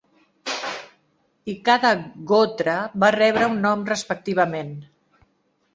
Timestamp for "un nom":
3.53-3.87